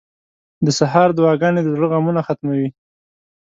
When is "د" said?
0.65-0.67, 1.63-1.67